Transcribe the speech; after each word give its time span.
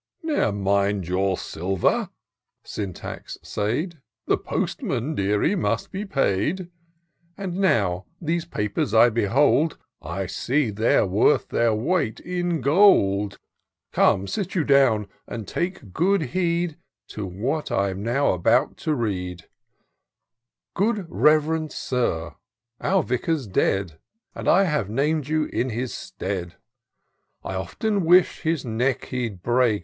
"Ne'er 0.23 0.51
mind 0.51 1.07
your 1.07 1.37
silver," 1.37 2.09
Syntax 2.63 3.37
said," 3.43 4.01
The 4.25 4.35
postman. 4.35 5.13
Deary, 5.13 5.53
must 5.55 5.91
be 5.91 6.05
paid; 6.05 6.71
And 7.37 7.57
now 7.57 8.07
these 8.19 8.43
papers 8.45 8.95
I 8.95 9.09
behold, 9.11 9.77
I 10.01 10.25
see 10.25 10.71
they're 10.71 11.05
worth 11.05 11.49
their 11.49 11.75
weight 11.75 12.19
in 12.19 12.61
gold: 12.61 13.37
Come, 13.91 14.25
sit 14.25 14.55
you 14.55 14.63
down, 14.63 15.07
and 15.27 15.47
take 15.47 15.93
good 15.93 16.23
heed 16.33 16.77
To 17.09 17.27
what 17.27 17.71
I'm 17.71 18.01
now 18.01 18.31
about 18.33 18.77
to 18.77 18.95
read 18.95 19.45
:"—"Good 20.75 21.05
Rev'rend 21.11 21.71
Sir, 21.71 22.33
Our 22.79 23.03
Vicar's 23.03 23.45
dead. 23.45 23.99
And 24.33 24.47
I 24.47 24.63
have 24.63 24.89
nam'd 24.89 25.27
you 25.27 25.45
in 25.45 25.69
his 25.69 25.93
stead. 25.93 26.55
I 27.43 27.53
often 27.53 28.03
wish'd 28.03 28.41
his 28.41 28.65
neck 28.65 29.05
he'd 29.05 29.43
break. 29.43 29.79